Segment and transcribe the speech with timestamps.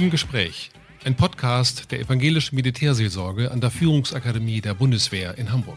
[0.00, 0.70] Im Gespräch.
[1.04, 5.76] Ein Podcast der evangelischen Militärseelsorge an der Führungsakademie der Bundeswehr in Hamburg.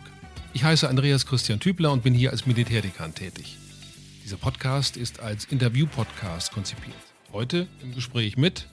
[0.53, 3.57] Ich heiße Andreas Christian Tübler und bin hier als Militärdekan tätig.
[4.23, 6.95] Dieser Podcast ist als Interview-Podcast konzipiert.
[7.33, 8.69] Heute im Gespräch mit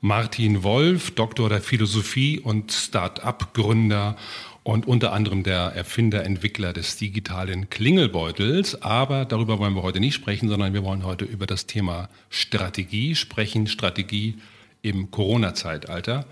[0.00, 4.16] Martin Wolf, Doktor der Philosophie und Start-up-Gründer
[4.64, 8.82] und unter anderem der Erfinder, Entwickler des digitalen Klingelbeutels.
[8.82, 13.14] Aber darüber wollen wir heute nicht sprechen, sondern wir wollen heute über das Thema Strategie
[13.14, 14.34] sprechen, Strategie
[14.82, 16.26] im Corona-Zeitalter.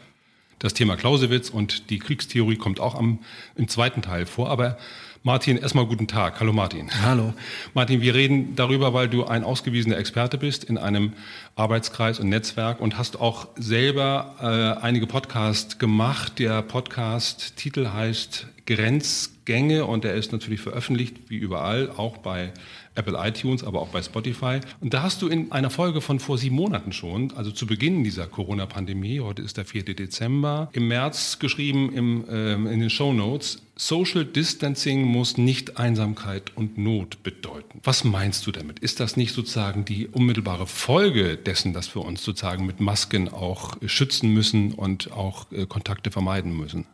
[0.58, 3.20] Das Thema Clausewitz und die Kriegstheorie kommt auch am,
[3.54, 4.50] im zweiten Teil vor.
[4.50, 4.76] Aber
[5.22, 6.40] Martin, erstmal guten Tag.
[6.40, 6.90] Hallo Martin.
[7.02, 7.34] Hallo.
[7.74, 11.12] Martin, wir reden darüber, weil du ein ausgewiesener Experte bist in einem
[11.54, 16.38] Arbeitskreis und Netzwerk und hast auch selber äh, einige Podcasts gemacht.
[16.38, 22.52] Der Podcast-Titel heißt Grenzgänge und der ist natürlich veröffentlicht, wie überall, auch bei
[22.98, 24.60] Apple iTunes, aber auch bei Spotify.
[24.80, 28.04] Und da hast du in einer Folge von vor sieben Monaten schon, also zu Beginn
[28.04, 29.84] dieser Corona-Pandemie, heute ist der 4.
[29.84, 36.56] Dezember, im März geschrieben im, ähm, in den Show Notes, Social Distancing muss nicht Einsamkeit
[36.56, 37.80] und Not bedeuten.
[37.84, 38.80] Was meinst du damit?
[38.80, 43.76] Ist das nicht sozusagen die unmittelbare Folge dessen, dass wir uns sozusagen mit Masken auch
[43.86, 46.86] schützen müssen und auch äh, Kontakte vermeiden müssen?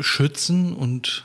[0.00, 1.24] Schützen und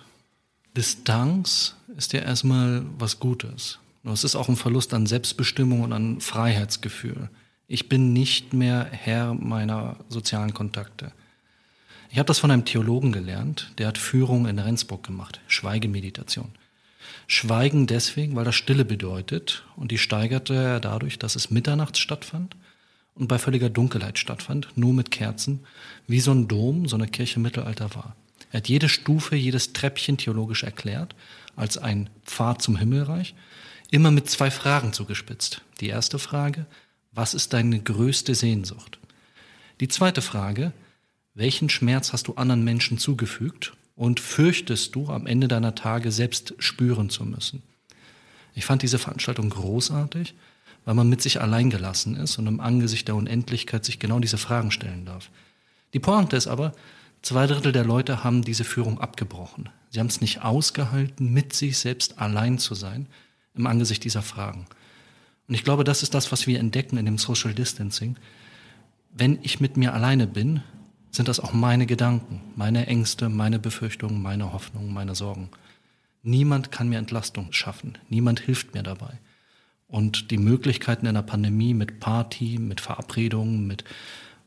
[0.78, 3.80] Distanz ist ja erstmal was Gutes.
[4.04, 7.30] Es ist auch ein Verlust an Selbstbestimmung und an Freiheitsgefühl.
[7.68, 11.14] Ich bin nicht mehr Herr meiner sozialen Kontakte.
[12.10, 16.52] Ich habe das von einem Theologen gelernt, der hat Führung in Rendsburg gemacht, Schweigemeditation.
[17.28, 22.56] Schweigen deswegen, weil das Stille bedeutet und die steigerte er dadurch, dass es mitternachts stattfand
[23.16, 25.62] und bei völliger Dunkelheit stattfand, nur mit Kerzen,
[26.08, 28.16] wie so ein Dom, so eine Kirche im Mittelalter war.
[28.52, 31.16] Er hat jede Stufe, jedes Treppchen theologisch erklärt
[31.56, 33.34] als ein Pfad zum Himmelreich
[33.94, 35.62] immer mit zwei Fragen zugespitzt.
[35.80, 36.66] Die erste Frage,
[37.12, 38.98] was ist deine größte Sehnsucht?
[39.80, 40.74] Die zweite Frage,
[41.36, 46.56] welchen Schmerz hast du anderen Menschen zugefügt und fürchtest du am Ende deiner Tage selbst
[46.58, 47.62] spüren zu müssen?
[48.56, 50.34] Ich fand diese Veranstaltung großartig,
[50.86, 54.40] weil man mit sich allein gelassen ist und im Angesicht der Unendlichkeit sich genau diese
[54.40, 55.30] Fragen stellen darf.
[55.94, 56.74] Die Pointe ist aber,
[57.22, 59.70] zwei Drittel der Leute haben diese Führung abgebrochen.
[59.92, 63.08] Sie haben es nicht ausgehalten, mit sich selbst allein zu sein
[63.56, 64.66] im Angesicht dieser Fragen.
[65.48, 68.18] Und ich glaube, das ist das, was wir entdecken in dem Social Distancing.
[69.12, 70.62] Wenn ich mit mir alleine bin,
[71.12, 75.50] sind das auch meine Gedanken, meine Ängste, meine Befürchtungen, meine Hoffnungen, meine Sorgen.
[76.24, 77.98] Niemand kann mir Entlastung schaffen.
[78.10, 79.20] Niemand hilft mir dabei.
[79.88, 83.84] Und die Möglichkeiten in der Pandemie mit Party, mit Verabredungen, mit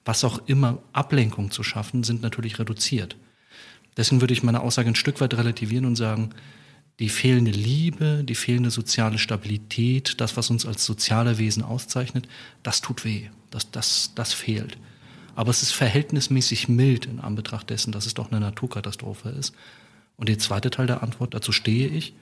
[0.05, 3.17] was auch immer Ablenkung zu schaffen, sind natürlich reduziert.
[3.97, 6.31] Deswegen würde ich meine Aussage ein Stück weit relativieren und sagen,
[6.99, 12.27] die fehlende Liebe, die fehlende soziale Stabilität, das, was uns als soziale Wesen auszeichnet,
[12.63, 13.29] das tut weh.
[13.51, 14.79] Das, das, das fehlt.
[15.35, 19.55] Aber es ist verhältnismäßig mild in Anbetracht dessen, dass es doch eine Naturkatastrophe ist.
[20.17, 22.15] Und der zweite Teil der Antwort, dazu stehe ich,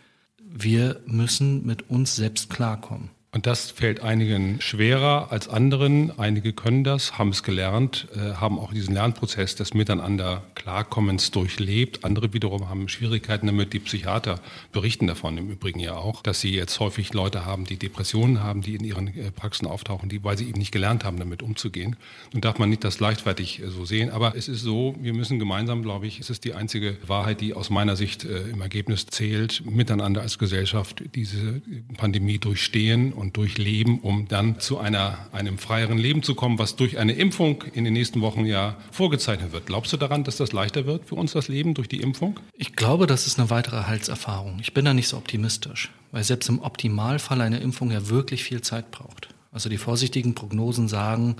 [0.42, 3.10] wir müssen mit uns selbst klarkommen.
[3.34, 6.16] Und das fällt einigen schwerer als anderen.
[6.20, 12.04] Einige können das, haben es gelernt, äh, haben auch diesen Lernprozess des Miteinander Klarkommens durchlebt.
[12.04, 13.72] Andere wiederum haben Schwierigkeiten damit.
[13.72, 14.38] Die Psychiater
[14.70, 18.62] berichten davon im Übrigen ja auch, dass sie jetzt häufig Leute haben, die Depressionen haben,
[18.62, 21.96] die in ihren äh, Praxen auftauchen, die, weil sie eben nicht gelernt haben, damit umzugehen.
[22.32, 24.10] Nun darf man nicht das leichtfertig äh, so sehen.
[24.10, 27.54] Aber es ist so, wir müssen gemeinsam, glaube ich, es ist die einzige Wahrheit, die
[27.54, 31.62] aus meiner Sicht im Ergebnis zählt, miteinander als Gesellschaft diese
[31.96, 36.98] Pandemie durchstehen und durchleben, um dann zu einer, einem freieren Leben zu kommen, was durch
[36.98, 39.66] eine Impfung in den nächsten Wochen ja vorgezeichnet wird.
[39.66, 42.40] Glaubst du daran, dass das leichter wird für uns, das Leben durch die Impfung?
[42.56, 44.58] Ich glaube, das ist eine weitere Heilserfahrung.
[44.60, 48.60] Ich bin da nicht so optimistisch, weil selbst im Optimalfall eine Impfung ja wirklich viel
[48.62, 49.28] Zeit braucht.
[49.52, 51.36] Also die vorsichtigen Prognosen sagen,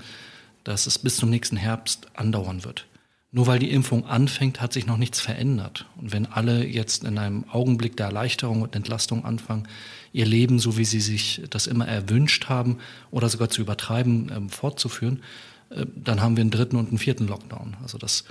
[0.63, 2.87] dass es bis zum nächsten Herbst andauern wird.
[3.35, 5.87] Nur weil die Impfung anfängt, hat sich noch nichts verändert.
[5.97, 9.67] Und wenn alle jetzt in einem Augenblick der Erleichterung und Entlastung anfangen,
[10.13, 12.77] ihr Leben, so wie sie sich das immer erwünscht haben
[13.11, 15.21] oder sogar zu übertreiben, ähm, fortzuführen,
[15.69, 17.75] äh, dann haben wir einen dritten und einen vierten Lockdown.
[17.83, 18.23] Also das,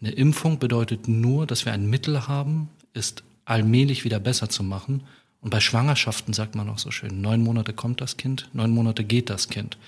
[0.00, 5.04] eine Impfung bedeutet nur, dass wir ein Mittel haben, ist allmählich wieder besser zu machen.
[5.40, 9.04] Und bei Schwangerschaften sagt man auch so schön, neun Monate kommt das Kind, neun Monate
[9.04, 9.78] geht das Kind.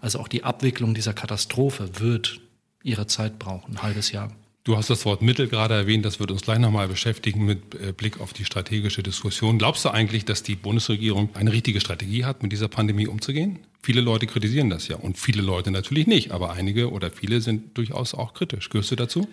[0.00, 2.40] Also auch die Abwicklung dieser Katastrophe wird
[2.86, 4.32] ihre Zeit brauchen, ein halbes Jahr.
[4.64, 7.92] Du hast das Wort Mittel gerade erwähnt, das wird uns gleich nochmal beschäftigen mit äh,
[7.92, 9.58] Blick auf die strategische Diskussion.
[9.58, 13.60] Glaubst du eigentlich, dass die Bundesregierung eine richtige Strategie hat, mit dieser Pandemie umzugehen?
[13.80, 17.78] Viele Leute kritisieren das ja und viele Leute natürlich nicht, aber einige oder viele sind
[17.78, 18.68] durchaus auch kritisch.
[18.68, 19.28] Gehörst du dazu?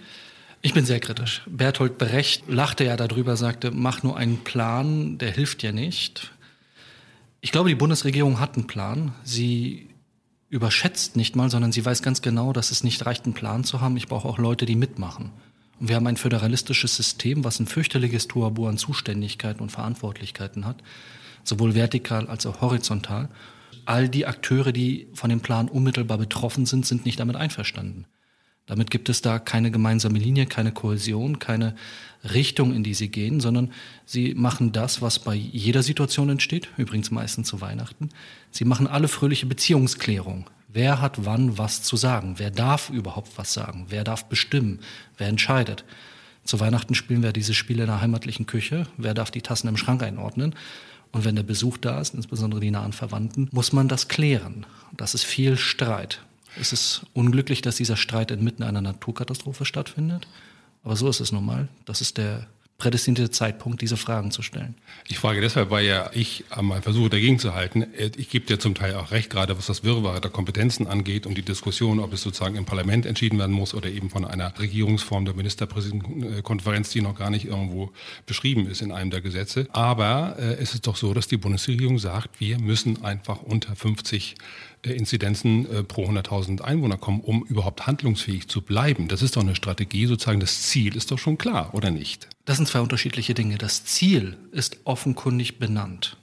[0.62, 1.42] Ich bin sehr kritisch.
[1.48, 6.32] Bertolt Brecht lachte ja darüber, sagte, mach nur einen Plan, der hilft ja nicht.
[7.42, 9.14] Ich glaube, die Bundesregierung hat einen Plan.
[9.24, 9.90] Sie
[10.54, 13.82] überschätzt nicht mal, sondern sie weiß ganz genau, dass es nicht reicht, einen Plan zu
[13.82, 13.98] haben.
[13.98, 15.32] Ich brauche auch Leute, die mitmachen.
[15.80, 20.78] Und wir haben ein föderalistisches System, was ein fürchterliches Tuabur an Zuständigkeiten und Verantwortlichkeiten hat,
[21.44, 23.30] sowohl vertikal als auch horizontal.
[23.86, 28.06] All die Akteure, die von dem Plan unmittelbar betroffen sind, sind nicht damit einverstanden.
[28.66, 31.76] Damit gibt es da keine gemeinsame Linie, keine Kohäsion, keine
[32.24, 33.72] Richtung, in die sie gehen, sondern
[34.06, 38.10] sie machen das, was bei jeder Situation entsteht, übrigens meistens zu Weihnachten.
[38.52, 40.50] Sie machen alle fröhliche Beziehungsklärung.
[40.70, 42.36] Wer hat wann was zu sagen?
[42.38, 43.88] Wer darf überhaupt was sagen?
[43.90, 44.80] Wer darf bestimmen?
[45.18, 45.84] Wer entscheidet?
[46.46, 48.88] Zu Weihnachten spielen wir diese Spiele in der heimatlichen Küche.
[48.98, 50.56] Wer darf die Tassen im Schrank einordnen?
[51.12, 54.66] Und wenn der Besuch da ist, insbesondere die nahen Verwandten, muss man das klären.
[54.98, 56.22] Das ist viel Streit.
[56.60, 60.28] Es ist unglücklich, dass dieser Streit inmitten einer Naturkatastrophe stattfindet.
[60.84, 61.68] Aber so ist es nun mal.
[61.86, 62.48] Das ist der
[62.78, 64.76] prädestinierte Zeitpunkt, diese Fragen zu stellen.
[65.08, 67.86] Ich frage deshalb, weil ja ich einmal versuche dagegen zu halten.
[68.18, 71.38] Ich gebe dir zum Teil auch recht, gerade was das Wirrwarr der Kompetenzen angeht und
[71.38, 75.24] die Diskussion, ob es sozusagen im Parlament entschieden werden muss oder eben von einer Regierungsform
[75.24, 77.92] der Ministerpräsidentenkonferenz, die noch gar nicht irgendwo
[78.26, 79.68] beschrieben ist in einem der Gesetze.
[79.72, 84.36] Aber äh, es ist doch so, dass die Bundesregierung sagt, wir müssen einfach unter 50
[84.36, 84.36] äh,
[84.84, 89.08] Inzidenzen äh, pro 100.000 Einwohner kommen, um überhaupt handlungsfähig zu bleiben.
[89.08, 92.28] Das ist doch eine Strategie, sozusagen das Ziel ist doch schon klar, oder nicht?
[92.46, 93.58] Das sind zwei unterschiedliche Dinge.
[93.58, 96.18] Das Ziel ist offenkundig benannt.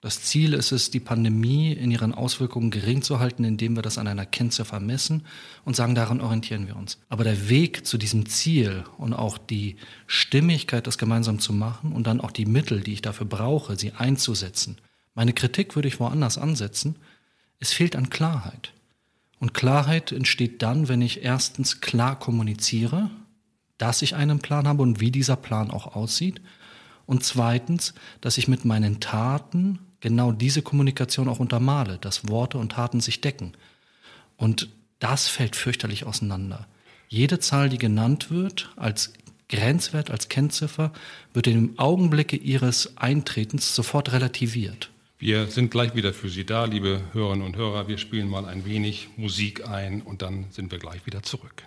[0.00, 3.98] Das Ziel ist es, die Pandemie in ihren Auswirkungen gering zu halten, indem wir das
[3.98, 5.26] an einer Kennziffer messen
[5.64, 6.98] und sagen, daran orientieren wir uns.
[7.08, 9.74] Aber der Weg zu diesem Ziel und auch die
[10.06, 13.90] Stimmigkeit, das gemeinsam zu machen und dann auch die Mittel, die ich dafür brauche, sie
[13.90, 14.76] einzusetzen.
[15.16, 16.94] Meine Kritik würde ich woanders ansetzen.
[17.60, 18.72] Es fehlt an Klarheit.
[19.40, 23.10] Und Klarheit entsteht dann, wenn ich erstens klar kommuniziere,
[23.78, 26.40] dass ich einen Plan habe und wie dieser Plan auch aussieht.
[27.06, 32.72] Und zweitens, dass ich mit meinen Taten genau diese Kommunikation auch untermale, dass Worte und
[32.72, 33.52] Taten sich decken.
[34.36, 34.68] Und
[34.98, 36.66] das fällt fürchterlich auseinander.
[37.08, 39.12] Jede Zahl, die genannt wird als
[39.48, 40.92] Grenzwert, als Kennziffer,
[41.32, 44.90] wird im Augenblicke ihres Eintretens sofort relativiert.
[45.20, 47.88] Wir sind gleich wieder für Sie da, liebe Hörerinnen und Hörer.
[47.88, 51.64] Wir spielen mal ein wenig Musik ein und dann sind wir gleich wieder zurück.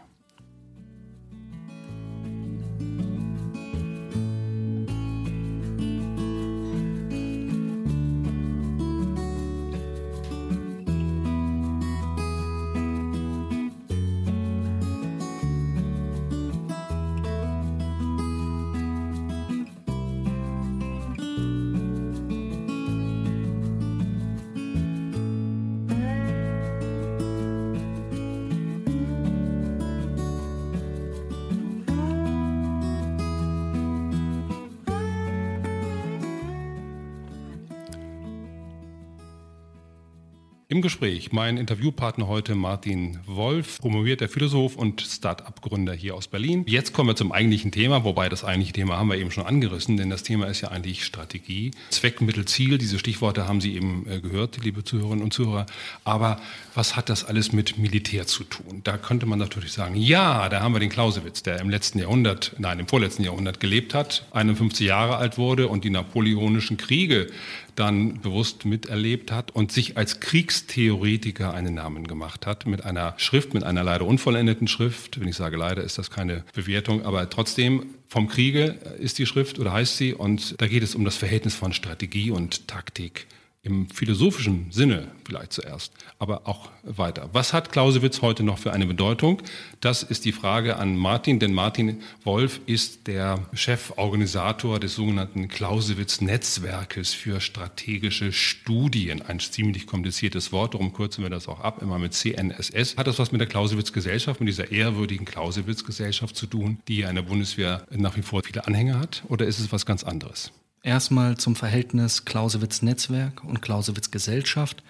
[41.01, 46.63] Gespräch mein Interviewpartner heute Martin Wolf, promovierter Philosoph und Start-up-Gründer hier aus Berlin.
[46.67, 49.97] Jetzt kommen wir zum eigentlichen Thema, wobei das eigentliche Thema haben wir eben schon angerissen,
[49.97, 51.71] denn das Thema ist ja eigentlich Strategie.
[51.89, 55.65] Zweck, Mittel, Ziel, diese Stichworte haben Sie eben äh, gehört, liebe Zuhörerinnen und Zuhörer.
[56.03, 56.39] Aber
[56.75, 58.81] was hat das alles mit Militär zu tun?
[58.83, 62.55] Da könnte man natürlich sagen, ja, da haben wir den Clausewitz, der im letzten Jahrhundert,
[62.59, 67.31] nein, im vorletzten Jahrhundert gelebt hat, 51 Jahre alt wurde und die napoleonischen Kriege
[67.75, 73.53] dann bewusst miterlebt hat und sich als Kriegstheoretiker einen Namen gemacht hat mit einer Schrift,
[73.53, 75.19] mit einer leider unvollendeten Schrift.
[75.19, 79.59] Wenn ich sage leider, ist das keine Bewertung, aber trotzdem vom Kriege ist die Schrift
[79.59, 83.27] oder heißt sie und da geht es um das Verhältnis von Strategie und Taktik
[83.63, 87.29] im philosophischen Sinne vielleicht zuerst, aber auch weiter.
[87.31, 89.41] Was hat Clausewitz heute noch für eine Bedeutung?
[89.81, 97.13] Das ist die Frage an Martin, denn Martin Wolf ist der Cheforganisator des sogenannten Clausewitz-Netzwerkes
[97.13, 99.21] für strategische Studien.
[99.21, 102.97] Ein ziemlich kompliziertes Wort, darum kürzen wir das auch ab, immer mit CNSS.
[102.97, 107.15] Hat das was mit der Clausewitz-Gesellschaft, mit dieser ehrwürdigen Clausewitz-Gesellschaft zu tun, die ja in
[107.15, 109.21] der Bundeswehr nach wie vor viele Anhänger hat?
[109.27, 110.51] Oder ist es was ganz anderes?
[110.83, 114.83] Erstmal zum Verhältnis Clausewitz-Netzwerk und Clausewitz-Gesellschaft.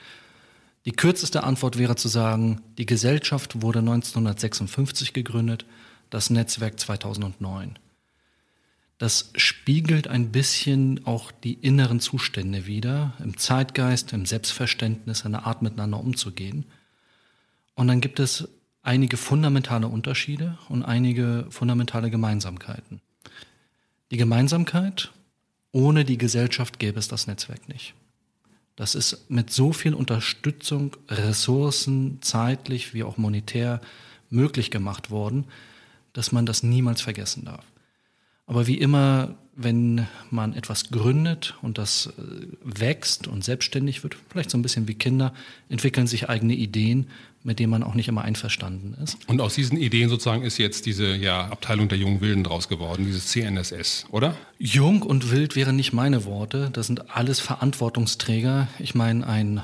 [0.86, 5.66] Die kürzeste Antwort wäre zu sagen, die Gesellschaft wurde 1956 gegründet,
[6.10, 7.78] das Netzwerk 2009.
[8.98, 15.62] Das spiegelt ein bisschen auch die inneren Zustände wider, im Zeitgeist, im Selbstverständnis, eine Art
[15.62, 16.66] miteinander umzugehen.
[17.74, 18.48] Und dann gibt es
[18.84, 23.02] einige fundamentale Unterschiede und einige fundamentale Gemeinsamkeiten.
[24.12, 25.12] Die Gemeinsamkeit
[25.72, 27.94] ohne die Gesellschaft gäbe es das Netzwerk nicht.
[28.76, 33.82] Das ist mit so viel Unterstützung, Ressourcen, zeitlich wie auch monetär
[34.30, 35.46] möglich gemacht worden,
[36.14, 37.66] dass man das niemals vergessen darf.
[38.52, 44.50] Aber wie immer, wenn man etwas gründet und das äh, wächst und selbstständig wird, vielleicht
[44.50, 45.34] so ein bisschen wie Kinder,
[45.70, 47.08] entwickeln sich eigene Ideen,
[47.44, 49.18] mit denen man auch nicht immer einverstanden ist.
[49.30, 53.06] Und aus diesen Ideen sozusagen ist jetzt diese ja, Abteilung der jungen Wilden draus geworden,
[53.06, 54.36] dieses CNSS, oder?
[54.60, 56.72] Jung und wild wären nicht meine Worte.
[56.74, 58.68] Das sind alles Verantwortungsträger.
[58.80, 59.62] Ich meine, ein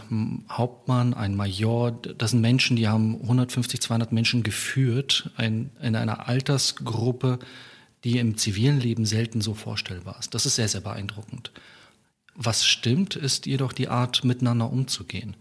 [0.50, 6.30] Hauptmann, ein Major, das sind Menschen, die haben 150, 200 Menschen geführt ein, in einer
[6.30, 7.40] Altersgruppe,
[8.08, 10.34] die im zivilen Leben selten so vorstellbar ist.
[10.34, 11.52] Das ist sehr, sehr beeindruckend.
[12.36, 15.36] Was stimmt, ist jedoch die Art, miteinander umzugehen.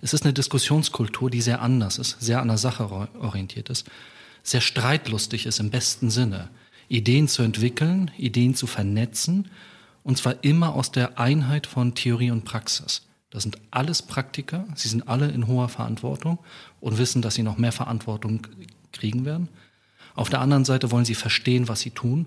[0.00, 3.90] Es ist eine Diskussionskultur, die sehr anders ist, sehr an der Sache orientiert ist,
[4.42, 6.48] sehr streitlustig ist im besten Sinne.
[6.88, 9.50] Ideen zu entwickeln, Ideen zu vernetzen,
[10.02, 13.02] und zwar immer aus der Einheit von Theorie und Praxis.
[13.28, 16.38] Das sind alles Praktiker, sie sind alle in hoher Verantwortung
[16.80, 18.46] und wissen, dass sie noch mehr Verantwortung
[18.92, 19.50] kriegen werden.
[20.16, 22.26] Auf der anderen Seite wollen sie verstehen, was sie tun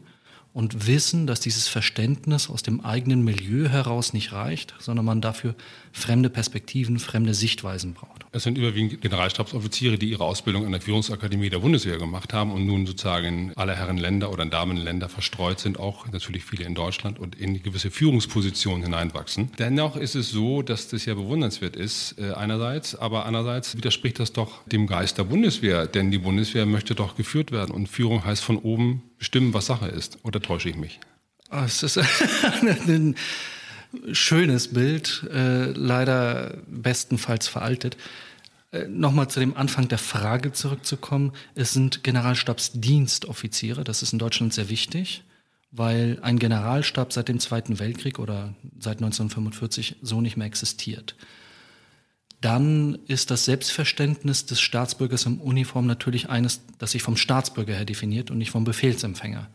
[0.53, 5.55] und wissen, dass dieses Verständnis aus dem eigenen Milieu heraus nicht reicht, sondern man dafür
[5.91, 8.25] fremde Perspektiven, fremde Sichtweisen braucht.
[8.31, 12.65] Es sind überwiegend Generalstabsoffiziere, die ihre Ausbildung an der Führungsakademie der Bundeswehr gemacht haben und
[12.65, 17.19] nun sozusagen in aller Herren Länder oder Damenländer verstreut sind, auch natürlich viele in Deutschland
[17.19, 19.51] und in gewisse Führungspositionen hineinwachsen.
[19.57, 24.31] Dennoch ist es so, dass das ja bewundernswert ist, äh, einerseits, aber andererseits widerspricht das
[24.31, 28.43] doch dem Geist der Bundeswehr, denn die Bundeswehr möchte doch geführt werden und Führung heißt
[28.43, 30.17] von oben bestimmen, was Sache ist.
[30.23, 30.99] Oder täusche ich mich?
[31.49, 31.97] Ah, es ist
[32.61, 33.15] ein
[34.11, 37.97] schönes Bild, äh, leider bestenfalls veraltet.
[38.71, 41.33] Äh, Nochmal zu dem Anfang der Frage zurückzukommen.
[41.55, 45.23] Es sind Generalstabsdienstoffiziere, das ist in Deutschland sehr wichtig,
[45.71, 51.15] weil ein Generalstab seit dem Zweiten Weltkrieg oder seit 1945 so nicht mehr existiert.
[52.41, 57.85] Dann ist das Selbstverständnis des Staatsbürgers im Uniform natürlich eines, das sich vom Staatsbürger her
[57.85, 59.49] definiert und nicht vom Befehlsempfänger.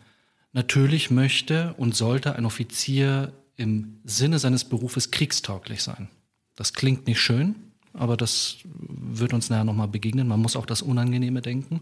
[0.52, 6.08] Natürlich möchte und sollte ein Offizier im Sinne seines Berufes kriegstauglich sein.
[6.56, 7.56] Das klingt nicht schön,
[7.92, 10.28] aber das wird uns nachher nochmal begegnen.
[10.28, 11.80] Man muss auch das Unangenehme denken.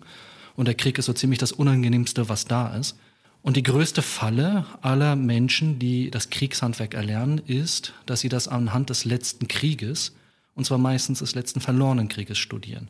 [0.54, 2.96] Und der Krieg ist so ziemlich das Unangenehmste, was da ist.
[3.42, 8.90] Und die größte Falle aller Menschen, die das Kriegshandwerk erlernen, ist, dass sie das anhand
[8.90, 10.12] des letzten Krieges,
[10.54, 12.88] und zwar meistens des letzten verlorenen Krieges, studieren.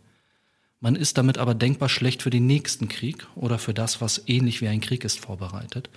[0.80, 4.60] Man ist damit aber denkbar schlecht für den nächsten Krieg oder für das, was ähnlich
[4.60, 5.90] wie ein Krieg ist, vorbereitet.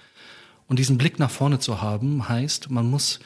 [0.68, 3.20] Und diesen Blick nach vorne zu haben, heißt, man muss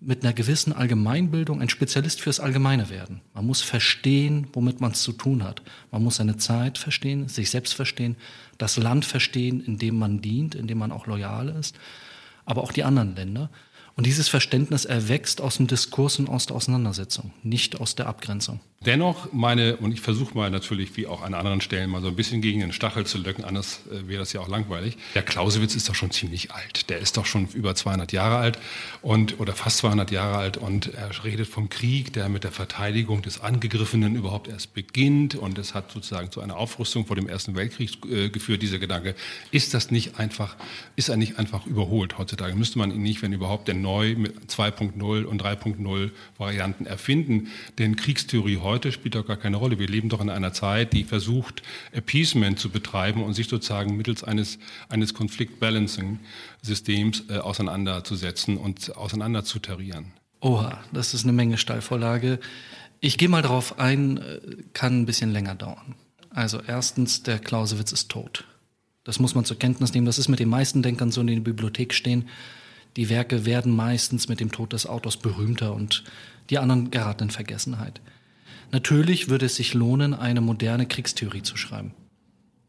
[0.00, 3.20] mit einer gewissen Allgemeinbildung ein Spezialist fürs Allgemeine werden.
[3.34, 5.62] Man muss verstehen, womit man es zu tun hat.
[5.90, 8.16] Man muss seine Zeit verstehen, sich selbst verstehen,
[8.58, 11.76] das Land verstehen, in dem man dient, in dem man auch loyal ist,
[12.44, 13.50] aber auch die anderen Länder.
[13.98, 18.60] Und dieses Verständnis erwächst aus dem Diskurs und aus der Auseinandersetzung, nicht aus der Abgrenzung.
[18.86, 22.14] Dennoch meine, und ich versuche mal natürlich wie auch an anderen Stellen mal so ein
[22.14, 24.96] bisschen gegen den Stachel zu löcken, anders äh, wäre das ja auch langweilig.
[25.16, 26.88] Der Clausewitz ist doch schon ziemlich alt.
[26.88, 28.60] Der ist doch schon über 200 Jahre alt
[29.02, 33.20] und, oder fast 200 Jahre alt und er redet vom Krieg, der mit der Verteidigung
[33.20, 37.56] des Angegriffenen überhaupt erst beginnt und es hat sozusagen zu einer Aufrüstung vor dem Ersten
[37.56, 39.16] Weltkrieg äh, geführt, dieser Gedanke.
[39.50, 40.54] Ist das nicht einfach,
[40.94, 42.54] ist er nicht einfach überholt heutzutage?
[42.54, 47.48] Müsste man ihn nicht, wenn überhaupt, denn neu mit 2.0 und 3.0 Varianten erfinden?
[47.76, 49.78] Denn Kriegstheorie heute spielt doch gar keine Rolle.
[49.78, 54.24] Wir leben doch in einer Zeit, die versucht, Appeasement zu betreiben und sich sozusagen mittels
[54.24, 54.58] eines,
[54.88, 60.12] eines Konflikt-Balancing-Systems äh, auseinanderzusetzen und auseinander zu tarieren.
[60.40, 62.38] Oha, das ist eine Menge Steilvorlage.
[63.00, 64.40] Ich gehe mal darauf ein, äh,
[64.72, 65.94] kann ein bisschen länger dauern.
[66.30, 68.44] Also erstens, der Clausewitz ist tot.
[69.04, 70.06] Das muss man zur Kenntnis nehmen.
[70.06, 72.28] Das ist mit den meisten Denkern so, die in der Bibliothek stehen.
[72.96, 76.04] Die Werke werden meistens mit dem Tod des Autors berühmter und
[76.50, 78.00] die anderen geraten in Vergessenheit.
[78.70, 81.92] Natürlich würde es sich lohnen, eine moderne Kriegstheorie zu schreiben.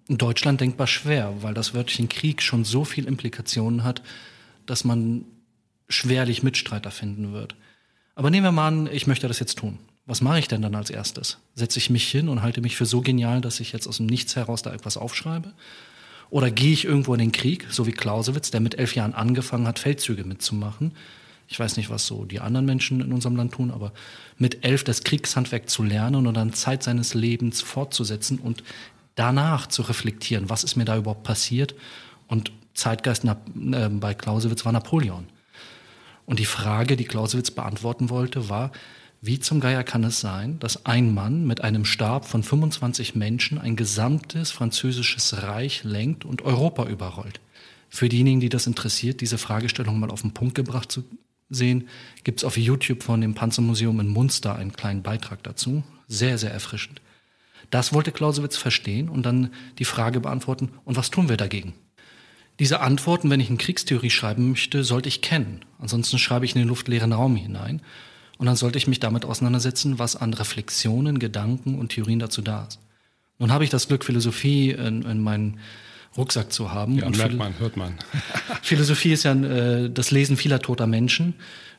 [0.07, 4.01] In Deutschland denkbar schwer, weil das Wörtchen Krieg schon so viel Implikationen hat,
[4.65, 5.25] dass man
[5.87, 7.55] schwerlich Mitstreiter finden wird.
[8.15, 9.77] Aber nehmen wir mal an, ich möchte das jetzt tun.
[10.05, 11.37] Was mache ich denn dann als erstes?
[11.53, 14.07] Setze ich mich hin und halte mich für so genial, dass ich jetzt aus dem
[14.07, 15.53] Nichts heraus da etwas aufschreibe?
[16.31, 19.67] Oder gehe ich irgendwo in den Krieg, so wie Clausewitz, der mit elf Jahren angefangen
[19.67, 20.93] hat, Feldzüge mitzumachen
[21.49, 23.91] ich weiß nicht, was so die anderen Menschen in unserem Land tun, aber
[24.37, 28.63] mit elf das Kriegshandwerk zu lernen und dann Zeit seines Lebens fortzusetzen und
[29.15, 31.73] danach zu reflektieren, was ist mir da überhaupt passiert.
[32.27, 33.35] Und Zeitgeist äh,
[33.89, 35.25] bei Clausewitz war Napoleon.
[36.27, 38.71] Und die Frage, die Clausewitz beantworten wollte, war,
[39.19, 43.57] wie zum Geier kann es sein, dass ein Mann mit einem Stab von 25 Menschen
[43.57, 47.41] ein gesamtes französisches Reich lenkt und Europa überrollt?
[47.89, 51.03] Für diejenigen, die das interessiert, diese Fragestellung mal auf den Punkt gebracht zu
[51.49, 51.87] sehen,
[52.23, 55.83] gibt es auf YouTube von dem Panzermuseum in Munster einen kleinen Beitrag dazu.
[56.07, 57.01] Sehr, sehr erfrischend.
[57.69, 61.73] Das wollte Clausewitz verstehen und dann die Frage beantworten, und was tun wir dagegen?
[62.59, 65.61] Diese Antworten, wenn ich eine Kriegstheorie schreiben möchte, sollte ich kennen.
[65.77, 67.81] Ansonsten schreibe ich in den luftleeren Raum hinein.
[68.37, 72.65] Und dann sollte ich mich damit auseinandersetzen, was an Reflexionen, Gedanken und Theorien dazu da
[72.65, 72.79] ist.
[73.37, 75.59] Nun habe ich das Glück, Philosophie in, in meinen
[76.17, 76.97] Rucksack zu haben.
[76.97, 77.93] Ja, und merkt man, hört man.
[78.61, 81.35] Philosophie ist ja äh, das Lesen vieler toter Menschen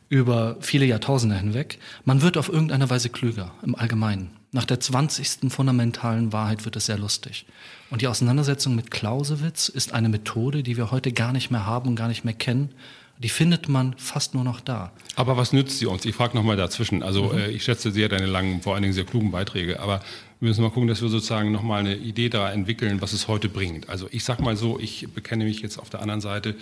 [0.09, 1.79] über viele Jahrtausende hinweg.
[2.05, 4.31] Man wird auf irgendeine Weise klüger im Allgemeinen.
[4.53, 5.53] Nach der 20.
[5.53, 7.47] fundamentalen Wahrheit wird es sehr lustig.
[7.91, 11.89] Und die Auseinandersetzung mit Clausewitz ist eine Methode, die wir heute gar nicht mehr haben
[11.89, 12.71] und gar nicht mehr kennen.
[13.23, 14.93] Die findet man fast nur noch da.
[15.15, 16.07] Aber was nützt sie uns?
[16.07, 17.03] Ich frage nochmal dazwischen.
[17.03, 17.39] Also mhm.
[17.39, 19.81] äh, ich schätze sehr deine langen, vor allen Dingen sehr klugen Beiträge.
[19.81, 20.01] Aber
[20.41, 23.51] wir müssen mal gucken, dass wir sozusagen nochmal eine Idee da entwickeln, was es heute
[23.51, 23.91] bringt.
[23.91, 26.55] Also ich sage mal so, ich bekenne mich jetzt auf der anderen Seite,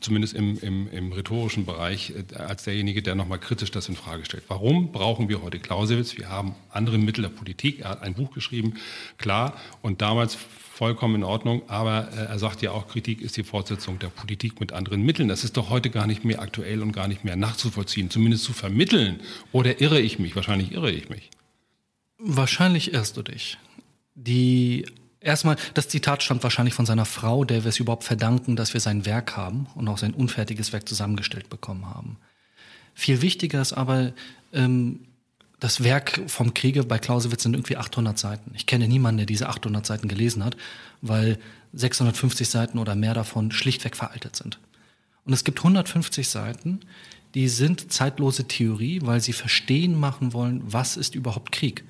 [0.00, 4.26] zumindest im, im, im rhetorischen Bereich, äh, als derjenige, der nochmal kritisch das in Frage
[4.26, 4.44] stellt.
[4.48, 6.18] Warum brauchen wir heute Clausewitz?
[6.18, 7.80] Wir haben andere Mittel der Politik.
[7.80, 8.74] Er hat ein Buch geschrieben,
[9.16, 10.36] klar, und damals
[10.82, 14.58] vollkommen in Ordnung, aber äh, er sagt ja auch, Kritik ist die Fortsetzung der Politik
[14.58, 15.28] mit anderen Mitteln.
[15.28, 18.52] Das ist doch heute gar nicht mehr aktuell und gar nicht mehr nachzuvollziehen, zumindest zu
[18.52, 19.20] vermitteln.
[19.52, 20.34] Oder irre ich mich?
[20.34, 21.30] Wahrscheinlich irre ich mich.
[22.18, 23.58] Wahrscheinlich irrst du dich.
[24.16, 24.84] Die
[25.20, 28.80] Erstmal, das Zitat stammt wahrscheinlich von seiner Frau, der wir es überhaupt verdanken, dass wir
[28.80, 32.16] sein Werk haben und auch sein unfertiges Werk zusammengestellt bekommen haben.
[32.92, 34.14] Viel wichtiger ist aber,
[34.52, 35.06] ähm,
[35.62, 38.50] das Werk vom Kriege bei Clausewitz sind irgendwie 800 Seiten.
[38.56, 40.56] Ich kenne niemanden, der diese 800 Seiten gelesen hat,
[41.02, 41.38] weil
[41.72, 44.58] 650 Seiten oder mehr davon schlichtweg veraltet sind.
[45.24, 46.80] Und es gibt 150 Seiten,
[47.34, 51.84] die sind zeitlose Theorie, weil sie verstehen machen wollen, was ist überhaupt Krieg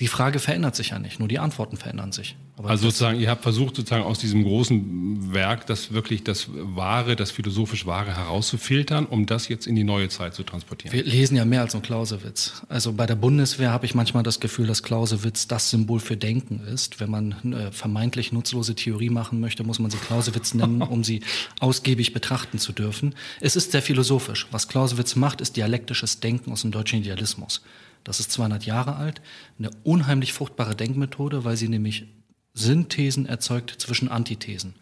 [0.00, 2.36] die Frage verändert sich ja nicht, nur die Antworten verändern sich.
[2.56, 7.14] Aber also sozusagen, ihr habt versucht, sozusagen aus diesem großen Werk das wirklich das Wahre,
[7.14, 10.92] das philosophisch Wahre herauszufiltern, um das jetzt in die neue Zeit zu transportieren.
[10.92, 12.62] Wir lesen ja mehr als nur Clausewitz.
[12.68, 16.60] Also bei der Bundeswehr habe ich manchmal das Gefühl, dass Clausewitz das Symbol für Denken
[16.60, 17.00] ist.
[17.00, 21.22] Wenn man eine vermeintlich nutzlose Theorie machen möchte, muss man sie Clausewitz nennen, um sie
[21.60, 23.14] ausgiebig betrachten zu dürfen.
[23.40, 24.46] Es ist sehr philosophisch.
[24.50, 27.62] Was Clausewitz macht, ist dialektisches Denken aus dem deutschen Idealismus.
[28.04, 29.22] Das ist 200 Jahre alt,
[29.58, 32.06] eine unheimlich fruchtbare Denkmethode, weil sie nämlich
[32.52, 34.74] Synthesen erzeugt zwischen Antithesen.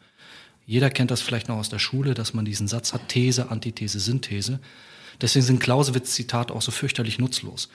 [0.66, 4.00] Jeder kennt das vielleicht noch aus der Schule, dass man diesen Satz hat, These, Antithese,
[4.00, 4.60] Synthese.
[5.20, 7.68] Deswegen sind Clausewitz-Zitate auch so fürchterlich nutzlos.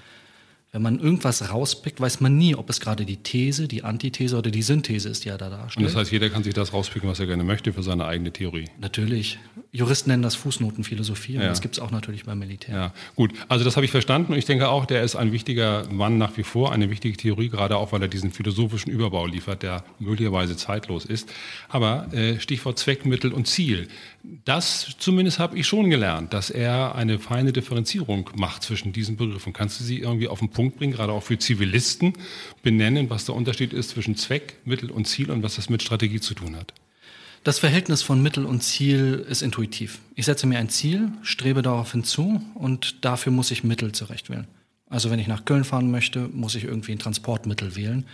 [0.74, 4.52] Wenn man irgendwas rauspickt, weiß man nie, ob es gerade die These, die Antithese oder
[4.52, 5.78] die Synthese ist, die er da darstellt.
[5.78, 8.34] Und das heißt, jeder kann sich das rauspicken, was er gerne möchte, für seine eigene
[8.34, 8.66] Theorie.
[8.80, 9.40] Natürlich.
[9.72, 11.50] Juristen nennen das Fußnotenphilosophie und ja.
[11.50, 12.76] das gibt es auch natürlich beim Militär.
[12.76, 13.32] Ja, gut.
[13.48, 16.36] Also das habe ich verstanden und ich denke auch, der ist ein wichtiger Mann nach
[16.36, 20.58] wie vor, eine wichtige Theorie, gerade auch, weil er diesen philosophischen Überbau liefert, der möglicherweise
[20.58, 21.32] zeitlos ist.
[21.70, 23.88] Aber äh, Stichwort Zweck, Mittel und Ziel.
[24.46, 29.54] Das zumindest habe ich schon gelernt, dass er eine feine Differenzierung macht zwischen diesen Begriffen.
[29.54, 32.14] Kannst du sie irgendwie auf den Punkt bringen, gerade auch für Zivilisten,
[32.64, 36.20] benennen, was der Unterschied ist zwischen Zweck, Mittel und Ziel und was das mit Strategie
[36.20, 36.74] zu tun hat?
[37.44, 40.00] Das Verhältnis von Mittel und Ziel ist intuitiv.
[40.16, 44.48] Ich setze mir ein Ziel, strebe darauf hinzu und dafür muss ich Mittel zurechtwählen.
[44.90, 48.06] Also wenn ich nach Köln fahren möchte, muss ich irgendwie ein Transportmittel wählen.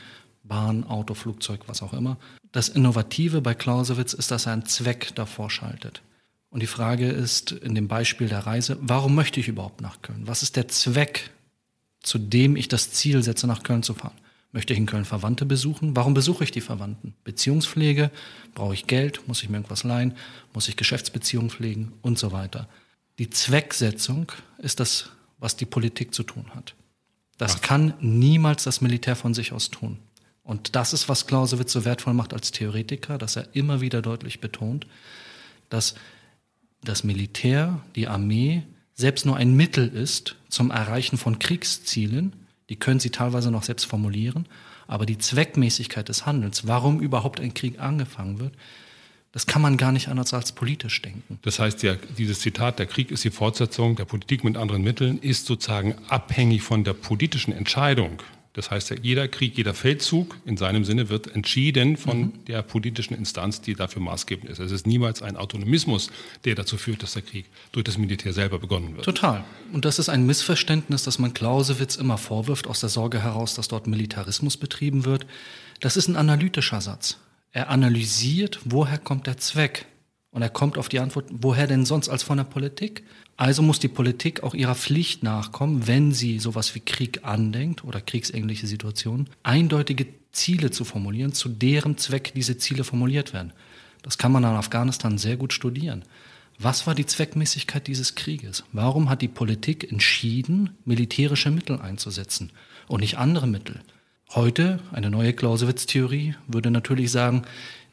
[0.44, 2.18] Bahn, Auto, Flugzeug, was auch immer.
[2.52, 6.02] Das Innovative bei Clausewitz ist, dass er einen Zweck davor schaltet.
[6.50, 10.28] Und die Frage ist in dem Beispiel der Reise, warum möchte ich überhaupt nach Köln?
[10.28, 11.32] Was ist der Zweck
[12.04, 14.14] zu dem ich das Ziel setze, nach Köln zu fahren.
[14.52, 15.96] Möchte ich in Köln Verwandte besuchen?
[15.96, 17.16] Warum besuche ich die Verwandten?
[17.24, 18.12] Beziehungspflege?
[18.54, 19.28] Brauche ich Geld?
[19.28, 20.16] Muss ich mir irgendwas leihen?
[20.54, 21.94] Muss ich Geschäftsbeziehungen pflegen?
[22.04, 22.70] Und so weiter.
[23.18, 26.76] Die Zwecksetzung ist das, was die Politik zu tun hat.
[27.40, 27.62] Das Ach.
[27.62, 29.98] kann niemals das Militär von sich aus tun.
[30.44, 34.40] Und das ist, was Clausewitz so wertvoll macht als Theoretiker, dass er immer wieder deutlich
[34.40, 34.86] betont,
[35.70, 35.96] dass
[36.84, 38.64] das Militär, die Armee
[38.94, 42.34] selbst nur ein Mittel ist zum Erreichen von Kriegszielen,
[42.70, 44.48] die können sie teilweise noch selbst formulieren,
[44.88, 48.54] aber die Zweckmäßigkeit des Handelns, warum überhaupt ein Krieg angefangen wird,
[49.32, 51.40] das kann man gar nicht anders als politisch denken.
[51.42, 55.18] Das heißt ja, dieses Zitat, der Krieg ist die Fortsetzung der Politik mit anderen Mitteln,
[55.18, 58.22] ist sozusagen abhängig von der politischen Entscheidung
[58.54, 62.46] das heißt, jeder Krieg, jeder Feldzug in seinem Sinne wird entschieden von mhm.
[62.46, 64.60] der politischen Instanz, die dafür maßgebend ist.
[64.60, 66.12] Es ist niemals ein Autonomismus,
[66.46, 69.06] der dazu führt, dass der Krieg durch das Militär selber begonnen wird.
[69.06, 69.44] Total.
[69.72, 73.70] Und das ist ein Missverständnis, das man Clausewitz immer vorwirft, aus der Sorge heraus, dass
[73.70, 75.26] dort Militarismus betrieben wird.
[75.80, 77.18] Das ist ein analytischer Satz.
[77.52, 79.88] Er analysiert, woher kommt der Zweck.
[80.30, 83.04] Und er kommt auf die Antwort, woher denn sonst als von der Politik?
[83.36, 88.00] Also muss die Politik auch ihrer Pflicht nachkommen, wenn sie sowas wie Krieg andenkt oder
[88.00, 93.54] kriegsähnliche Situationen, eindeutige Ziele zu formulieren, zu deren Zweck diese Ziele formuliert werden.
[94.04, 96.04] Das kann man an Afghanistan sehr gut studieren.
[96.60, 98.64] Was war die Zweckmäßigkeit dieses Krieges?
[98.72, 102.52] Warum hat die Politik entschieden, militärische Mittel einzusetzen
[102.88, 103.82] und nicht andere Mittel?
[104.30, 107.44] Heute, eine neue Clausewitz-Theorie würde natürlich sagen,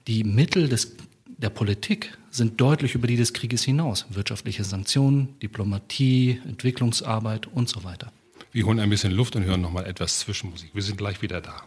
[0.07, 0.96] die Mittel des
[1.42, 4.07] der Politik sind deutlich über die des Krieges hinaus.
[4.11, 8.12] Wirtschaftliche Sanktionen, Diplomatie, Entwicklungsarbeit und so weiter.
[8.53, 10.70] Wir holen ein bisschen Luft und hören nochmal etwas Zwischenmusik.
[10.74, 11.62] Wir sind gleich wieder da.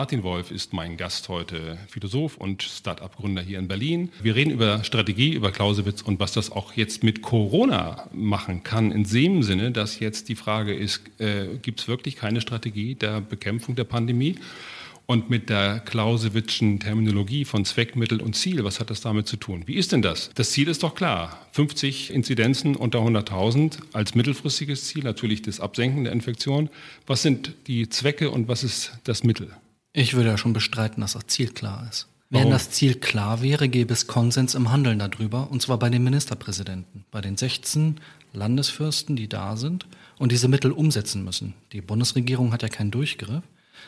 [0.00, 4.10] Martin Wolf ist mein Gast heute, Philosoph und Start-up-Gründer hier in Berlin.
[4.22, 8.92] Wir reden über Strategie, über Clausewitz und was das auch jetzt mit Corona machen kann.
[8.92, 13.20] In dem Sinne, dass jetzt die Frage ist, äh, gibt es wirklich keine Strategie der
[13.20, 14.36] Bekämpfung der Pandemie?
[15.04, 19.36] Und mit der Clausewitzschen Terminologie von Zweck, Mittel und Ziel, was hat das damit zu
[19.36, 19.64] tun?
[19.66, 20.30] Wie ist denn das?
[20.34, 21.46] Das Ziel ist doch klar.
[21.52, 26.70] 50 Inzidenzen unter 100.000 als mittelfristiges Ziel, natürlich das Absenken der Infektion.
[27.06, 29.50] Was sind die Zwecke und was ist das Mittel?
[29.92, 32.06] Ich würde ja schon bestreiten, dass das Ziel klar ist.
[32.30, 32.44] Warum?
[32.44, 36.04] Wenn das Ziel klar wäre, gäbe es Konsens im Handeln darüber, und zwar bei den
[36.04, 37.98] Ministerpräsidenten, bei den 16
[38.32, 41.54] Landesfürsten, die da sind und diese Mittel umsetzen müssen.
[41.72, 43.42] Die Bundesregierung hat ja keinen Durchgriff.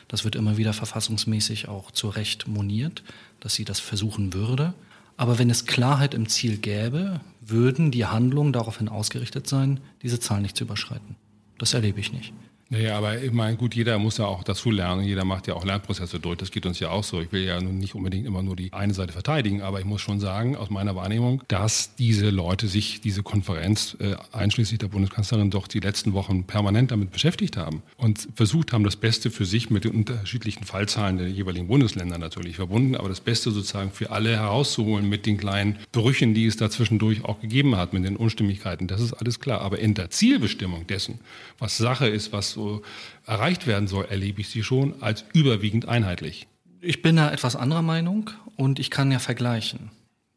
[0.09, 3.05] Das wird immer wieder verfassungsmäßig auch zu Recht moniert,
[3.39, 4.75] dass sie das versuchen würde.
[5.17, 10.41] Aber wenn es Klarheit im Ziel gäbe, würden die Handlungen daraufhin ausgerichtet sein, diese Zahl
[10.41, 11.15] nicht zu überschreiten.
[11.59, 12.33] Das erlebe ich nicht.
[12.73, 15.05] Naja, aber ich meine, gut, jeder muss ja auch dazu lernen.
[15.05, 16.39] Jeder macht ja auch Lernprozesse durch.
[16.39, 17.21] Das geht uns ja auch so.
[17.21, 20.21] Ich will ja nicht unbedingt immer nur die eine Seite verteidigen, aber ich muss schon
[20.21, 25.69] sagen, aus meiner Wahrnehmung, dass diese Leute sich diese Konferenz, äh, einschließlich der Bundeskanzlerin, doch
[25.69, 29.85] die letzten Wochen permanent damit beschäftigt haben und versucht haben, das Beste für sich mit
[29.85, 35.07] den unterschiedlichen Fallzahlen der jeweiligen Bundesländer natürlich verbunden, aber das Beste sozusagen für alle herauszuholen
[35.07, 38.87] mit den kleinen Brüchen, die es da zwischendurch auch gegeben hat, mit den Unstimmigkeiten.
[38.87, 39.61] Das ist alles klar.
[39.61, 41.21] Aber in der Zielbestimmung dessen,
[41.59, 42.83] was Sache ist, was so
[43.27, 46.47] erreicht werden soll, erlebe ich sie schon als überwiegend einheitlich.
[46.81, 49.91] Ich bin da etwas anderer Meinung und ich kann ja vergleichen.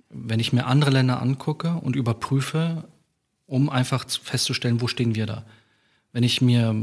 [0.10, 2.88] Wenn ich mir andere Länder angucke und überprüfe,
[3.48, 5.46] um einfach festzustellen, wo stehen wir da.
[6.12, 6.76] Wenn ich mir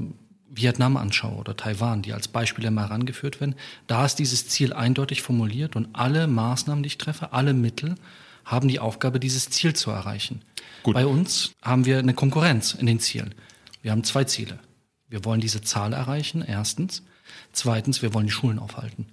[0.48, 3.54] Vietnam anschaue oder Taiwan, die als Beispiele mal herangeführt werden,
[3.86, 7.94] da ist dieses Ziel eindeutig formuliert und alle Maßnahmen, die ich treffe, alle Mittel
[8.44, 10.42] haben die Aufgabe, dieses Ziel zu erreichen.
[10.82, 10.94] Gut.
[10.94, 13.34] Bei uns haben wir eine Konkurrenz in den Zielen.
[13.82, 14.58] Wir haben zwei Ziele.
[15.12, 17.02] Wir wollen diese Zahl erreichen, erstens.
[17.52, 19.04] Zweitens, wir wollen die Schulen aufhalten.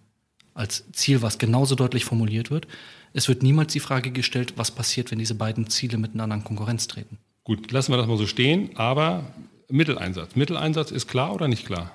[0.54, 2.68] Als Ziel, was genauso deutlich formuliert wird.
[3.12, 6.88] Es wird niemals die Frage gestellt, was passiert, wenn diese beiden Ziele miteinander in Konkurrenz
[6.88, 7.18] treten.
[7.44, 9.34] Gut, lassen wir das mal so stehen, aber
[9.68, 10.38] Mitteleinsatz.
[10.38, 11.92] Mitteleinsatz ist klar oder nicht klar?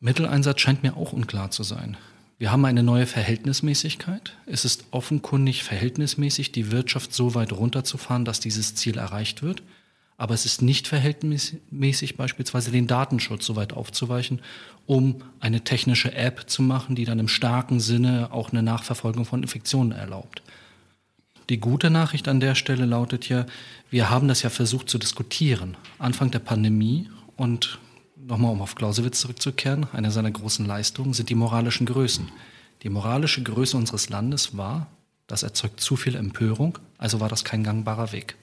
[0.00, 1.98] Mitteleinsatz scheint mir auch unklar zu sein.
[2.38, 4.34] Wir haben eine neue Verhältnismäßigkeit.
[4.46, 9.62] Es ist offenkundig verhältnismäßig, die Wirtschaft so weit runterzufahren, dass dieses Ziel erreicht wird
[10.20, 14.42] aber es ist nicht verhältnismäßig beispielsweise den Datenschutz so weit aufzuweichen,
[14.84, 19.40] um eine technische App zu machen, die dann im starken Sinne auch eine Nachverfolgung von
[19.40, 20.42] Infektionen erlaubt.
[21.48, 23.46] Die gute Nachricht an der Stelle lautet ja,
[23.88, 27.78] wir haben das ja versucht zu diskutieren, Anfang der Pandemie und
[28.14, 32.28] nochmal um auf Clausewitz zurückzukehren, eine seiner großen Leistungen sind die moralischen Größen.
[32.82, 34.88] Die moralische Größe unseres Landes war,
[35.26, 38.36] das erzeugt zu viel Empörung, also war das kein gangbarer Weg.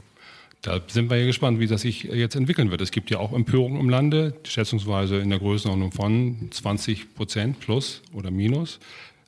[0.67, 2.81] Da sind wir ja gespannt, wie das sich jetzt entwickeln wird.
[2.81, 8.01] Es gibt ja auch Empörung im Lande, schätzungsweise in der Größenordnung von 20 Prozent plus
[8.11, 8.79] oder minus.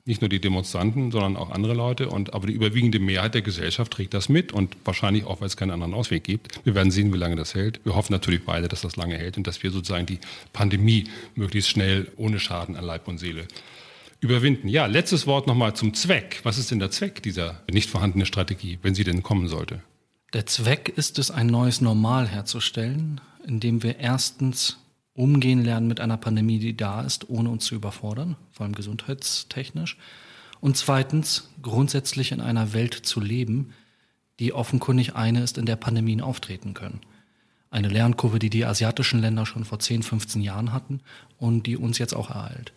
[0.03, 2.09] Nicht nur die Demonstranten, sondern auch andere Leute.
[2.09, 5.55] Und, aber die überwiegende Mehrheit der Gesellschaft trägt das mit und wahrscheinlich auch, weil es
[5.55, 6.59] keinen anderen Ausweg gibt.
[6.65, 7.79] Wir werden sehen, wie lange das hält.
[7.85, 10.19] Wir hoffen natürlich beide, dass das lange hält und dass wir sozusagen die
[10.51, 13.47] Pandemie möglichst schnell ohne Schaden an Leib und Seele
[14.19, 14.67] überwinden.
[14.67, 16.41] Ja, letztes Wort nochmal zum Zweck.
[16.43, 19.79] Was ist denn der Zweck dieser nicht vorhandenen Strategie, wenn sie denn kommen sollte?
[20.33, 24.77] Der Zweck ist es, ein neues Normal herzustellen, indem wir erstens
[25.13, 29.97] umgehen lernen mit einer Pandemie, die da ist, ohne uns zu überfordern, vor allem gesundheitstechnisch.
[30.61, 33.73] Und zweitens grundsätzlich in einer Welt zu leben,
[34.39, 37.01] die offenkundig eine ist, in der Pandemien auftreten können.
[37.71, 41.01] Eine Lernkurve, die die asiatischen Länder schon vor 10, 15 Jahren hatten
[41.37, 42.73] und die uns jetzt auch ereilt.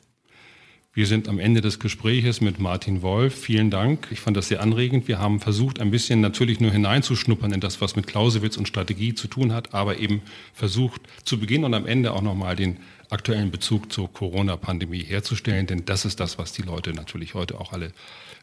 [0.94, 3.34] Wir sind am Ende des Gespräches mit Martin Wolf.
[3.34, 4.08] Vielen Dank.
[4.10, 5.08] Ich fand das sehr anregend.
[5.08, 9.14] Wir haben versucht, ein bisschen natürlich nur hineinzuschnuppern in das, was mit Clausewitz und Strategie
[9.14, 10.20] zu tun hat, aber eben
[10.52, 12.76] versucht, zu Beginn und am Ende auch nochmal den
[13.08, 17.72] aktuellen Bezug zur Corona-Pandemie herzustellen, denn das ist das, was die Leute natürlich heute auch
[17.72, 17.92] alle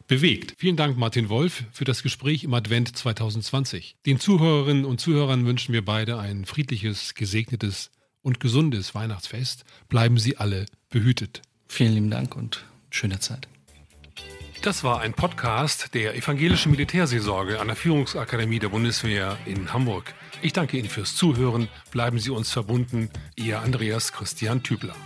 [0.08, 0.54] bewegt.
[0.58, 3.94] Vielen Dank, Martin Wolf, für das Gespräch im Advent 2020.
[4.06, 9.64] Den Zuhörerinnen und Zuhörern wünschen wir beide ein friedliches, gesegnetes und gesundes Weihnachtsfest.
[9.88, 11.42] Bleiben Sie alle behütet.
[11.70, 13.46] Vielen lieben Dank und schöne Zeit.
[14.60, 20.12] Das war ein Podcast der Evangelischen Militärseelsorge an der Führungsakademie der Bundeswehr in Hamburg.
[20.42, 21.68] Ich danke Ihnen fürs Zuhören.
[21.92, 23.08] Bleiben Sie uns verbunden.
[23.36, 24.96] Ihr Andreas Christian Tübler.